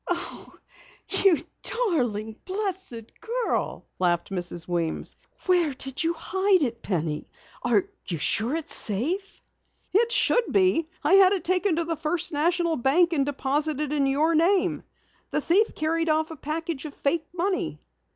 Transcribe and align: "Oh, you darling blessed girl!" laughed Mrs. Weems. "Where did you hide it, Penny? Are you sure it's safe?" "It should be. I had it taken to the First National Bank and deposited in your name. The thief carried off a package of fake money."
"Oh, 0.09 0.57
you 1.09 1.37
darling 1.61 2.35
blessed 2.45 3.11
girl!" 3.21 3.85
laughed 3.99 4.31
Mrs. 4.31 4.67
Weems. 4.67 5.15
"Where 5.45 5.75
did 5.75 6.03
you 6.03 6.15
hide 6.15 6.63
it, 6.63 6.81
Penny? 6.81 7.29
Are 7.61 7.83
you 8.07 8.17
sure 8.17 8.55
it's 8.55 8.73
safe?" 8.73 9.43
"It 9.93 10.11
should 10.11 10.51
be. 10.51 10.89
I 11.03 11.13
had 11.13 11.33
it 11.33 11.43
taken 11.43 11.75
to 11.75 11.83
the 11.83 11.95
First 11.95 12.31
National 12.31 12.77
Bank 12.77 13.13
and 13.13 13.27
deposited 13.27 13.93
in 13.93 14.07
your 14.07 14.33
name. 14.33 14.81
The 15.29 15.39
thief 15.39 15.75
carried 15.75 16.09
off 16.09 16.31
a 16.31 16.35
package 16.35 16.85
of 16.85 16.95
fake 16.95 17.27
money." 17.31 17.79